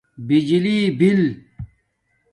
بجلی 0.27 0.79
بِل 0.99 1.21